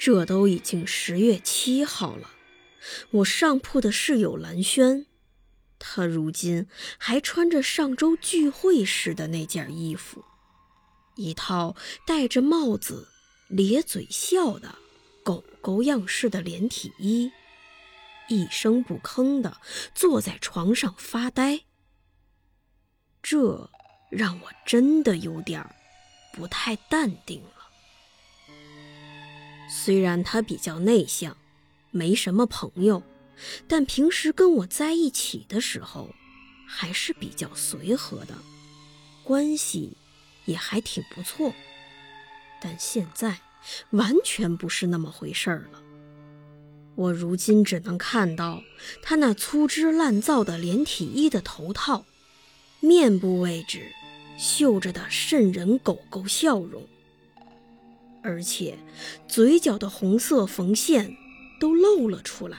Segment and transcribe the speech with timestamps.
[0.00, 2.30] 这都已经十月七号了，
[3.10, 5.04] 我上铺的室友蓝轩，
[5.78, 10.24] 他如今还穿着上周聚会时的那件衣服，
[11.16, 13.08] 一套戴着帽子、
[13.50, 14.74] 咧嘴笑的
[15.22, 17.30] 狗狗样式的连体衣，
[18.30, 19.58] 一声不吭的
[19.94, 21.60] 坐在床上发呆。
[23.22, 23.70] 这
[24.10, 25.62] 让我真的有点
[26.32, 27.59] 不太淡定了。
[29.72, 31.36] 虽然他比较内向，
[31.92, 33.04] 没什么朋友，
[33.68, 36.12] 但平时跟我在一起的时候，
[36.66, 38.34] 还是比较随和的，
[39.22, 39.92] 关系
[40.44, 41.54] 也还挺不错。
[42.60, 43.38] 但现在
[43.90, 45.80] 完全不是那么回事儿了。
[46.96, 48.62] 我如今只能看到
[49.00, 52.04] 他那粗制滥造的连体衣的头套，
[52.80, 53.92] 面部位置
[54.36, 56.86] 绣着的瘆人狗狗笑容。
[58.22, 58.78] 而且，
[59.26, 61.16] 嘴角的红色缝线
[61.58, 62.58] 都露了出来，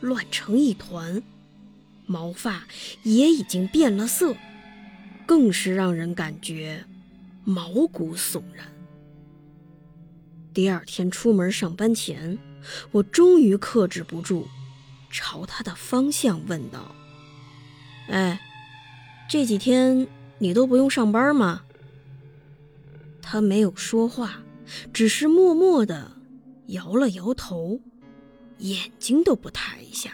[0.00, 1.22] 乱成一团，
[2.06, 2.64] 毛发
[3.02, 4.36] 也已经变了色，
[5.26, 6.84] 更是让人感觉
[7.44, 8.66] 毛骨悚然。
[10.54, 12.38] 第二天出门上班前，
[12.92, 14.46] 我终于克制不住，
[15.10, 16.94] 朝他的方向问道
[18.08, 18.40] ：“哎，
[19.28, 20.06] 这几天
[20.38, 21.62] 你都不用上班吗？”
[23.20, 24.40] 他没有说话。
[24.92, 26.12] 只是默默的
[26.68, 27.80] 摇了摇头，
[28.58, 30.12] 眼睛都不抬一下。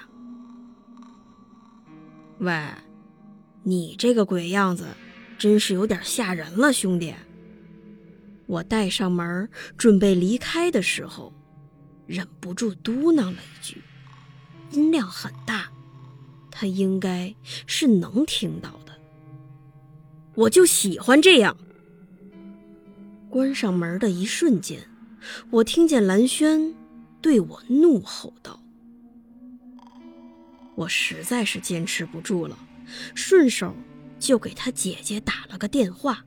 [2.39, 2.69] 喂，
[3.63, 4.87] 你这个鬼样子，
[5.39, 7.15] 真是有点吓人了，兄弟。
[8.47, 11.33] 我带上门准备离开的时候，
[12.07, 13.83] 忍不住嘟囔了一句，
[14.71, 15.71] 音量很大，
[16.51, 17.35] 他应该
[17.67, 18.93] 是能听到的。
[20.35, 21.57] 我就喜欢这样。
[23.35, 24.87] 关上门的一瞬间，
[25.51, 26.73] 我听见蓝轩
[27.21, 28.63] 对我怒吼道
[30.77, 32.57] ：“我实在是坚持不住了，
[33.13, 33.75] 顺手
[34.21, 36.25] 就给他姐姐打了个电话，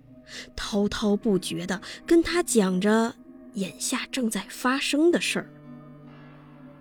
[0.53, 3.15] 滔滔不绝地跟他讲着
[3.53, 5.49] 眼下正在发生的事儿。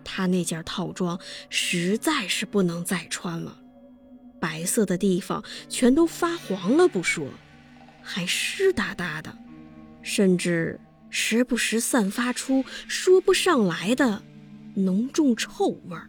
[0.02, 3.60] 他那件套装实在是不能再穿了，
[4.40, 7.28] 白色的地方全都发黄了不说，
[8.02, 9.32] 还湿哒哒的。”
[10.06, 10.78] 甚至
[11.10, 14.22] 时不时散发出说不上来的
[14.76, 16.08] 浓重臭味儿。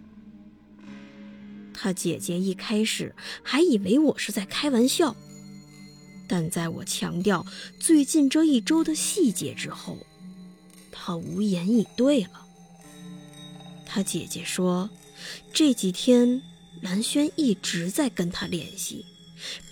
[1.74, 5.16] 他姐姐一开始还以为我是在开玩笑，
[6.28, 7.44] 但在我强调
[7.80, 9.97] 最近这一周的细节之后，
[10.91, 12.46] 他无言以对了。
[13.84, 14.88] 他姐姐说，
[15.52, 16.40] 这几天
[16.84, 19.03] 蓝轩一直在跟他联系，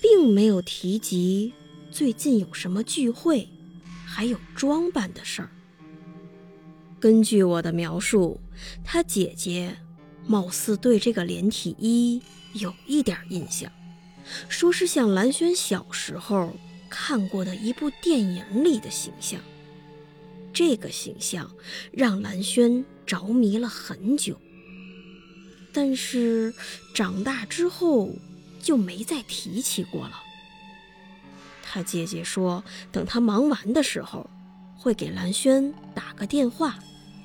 [0.01, 1.53] 并没有提及
[1.91, 3.47] 最近有什么聚会。
[4.15, 5.49] 还有装扮的事儿。
[7.01, 8.39] 根据我的描述，
[8.81, 9.75] 他姐姐
[10.25, 12.21] 貌似对这个连体衣
[12.53, 13.69] 有一点印象，
[14.47, 16.55] 说是像蓝轩小时候
[16.89, 19.41] 看过的一部电影里的形象。
[20.53, 21.51] 这个形象
[21.91, 24.39] 让蓝轩着迷了很久，
[25.73, 26.53] 但是
[26.93, 28.15] 长大之后
[28.61, 30.23] 就没再提起过了。
[31.67, 34.29] 他姐姐说，等他忙完的时候，
[34.77, 36.77] 会给蓝轩打个电话，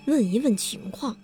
[0.06, 1.14] 问一问情况，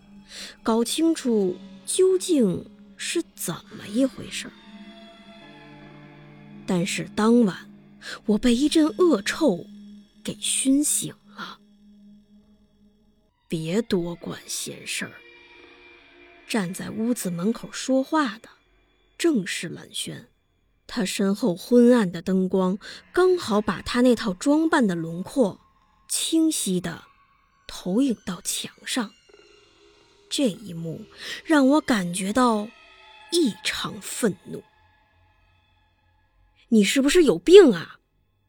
[0.63, 1.57] 搞清楚
[1.87, 2.65] 究竟
[2.97, 4.51] 是怎么一回事。
[6.67, 7.71] 但是当晚，
[8.27, 9.65] 我被一阵恶臭
[10.23, 11.59] 给熏醒了。
[13.49, 15.13] 别多管闲事儿。
[16.47, 18.49] 站在屋子门口说话的，
[19.19, 20.29] 正是蓝轩。
[20.87, 22.79] 他身后昏暗的灯光
[23.13, 25.61] 刚好把他那套装扮的轮廓
[26.09, 27.05] 清晰的
[27.67, 29.13] 投影到墙上。
[30.29, 31.05] 这一幕
[31.45, 32.69] 让我感觉到
[33.31, 34.63] 异常愤怒。
[36.69, 37.99] 你是不是有病啊？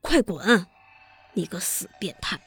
[0.02, 0.66] 快滚！
[1.34, 2.42] 你个死变态！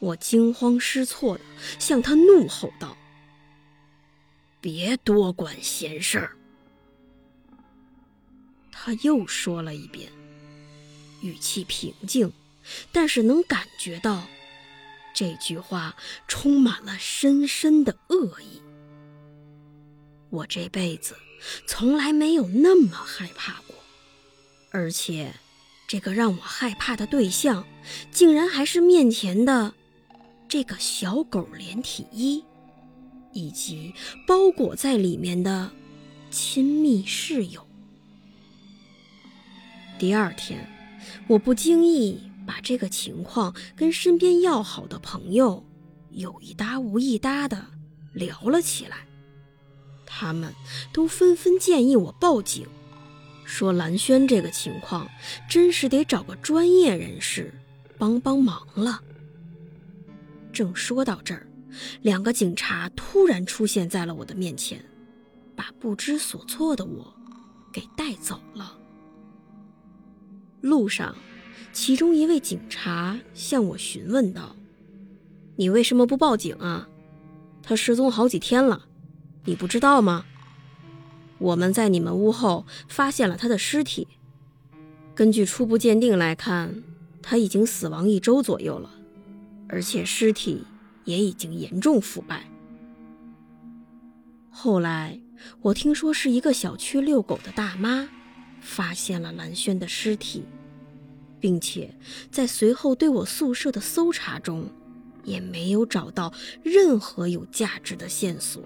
[0.00, 1.44] 我惊慌失措的
[1.78, 2.96] 向他怒吼道
[4.60, 6.36] ：“别多管闲事儿！”
[8.84, 10.12] 他又说了一遍，
[11.22, 12.30] 语气平静，
[12.92, 14.26] 但是能感觉到
[15.14, 15.96] 这句话
[16.28, 18.60] 充满了深深的恶意。
[20.28, 21.16] 我这辈子
[21.66, 23.74] 从来没有那么害怕过，
[24.70, 25.32] 而且，
[25.88, 27.66] 这个让我害怕的对象，
[28.12, 29.72] 竟然还是面前的
[30.46, 32.44] 这个小狗连体衣，
[33.32, 33.94] 以及
[34.26, 35.70] 包裹在里面的
[36.30, 37.63] 亲密室友。
[40.04, 40.68] 第二天，
[41.26, 45.64] 我不经意把这个情况跟身边要好的朋友
[46.10, 47.64] 有一搭无一搭的
[48.12, 48.98] 聊了起来。
[50.04, 50.52] 他们
[50.92, 52.66] 都纷纷建议我报警，
[53.46, 55.08] 说蓝轩这个情况
[55.48, 57.50] 真是得找个专业人士
[57.96, 59.00] 帮帮忙了。
[60.52, 61.46] 正说到这儿，
[62.02, 64.84] 两个警察突然出现在了我的面前，
[65.56, 67.10] 把不知所措的我
[67.72, 68.80] 给带走了。
[70.64, 71.14] 路上，
[71.74, 74.56] 其中一位警察向我询问道
[75.56, 76.88] ：“你为什么不报警啊？
[77.62, 78.86] 他失踪好几天了。”
[79.44, 80.24] 你不知道吗？
[81.36, 84.08] 我们在你们屋后发现了他的尸体。
[85.14, 86.82] 根据初步鉴定来看，
[87.20, 88.90] 他已经死亡一周左右了，
[89.68, 90.64] 而且尸体
[91.04, 92.44] 也已经严重腐败。
[94.48, 95.20] 后来
[95.60, 98.08] 我听说是一个小区遛狗的大妈
[98.64, 100.44] 发现了蓝轩的尸体，
[101.38, 101.94] 并且
[102.30, 104.68] 在随后对我宿舍的搜查中，
[105.22, 106.32] 也没有找到
[106.62, 108.64] 任何有价值的线索。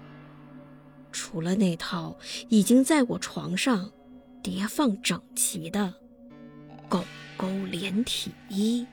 [1.11, 2.17] 除了那套
[2.47, 3.91] 已经在我床上
[4.41, 5.93] 叠放整齐的
[6.87, 7.03] 狗
[7.35, 8.85] 狗连体衣。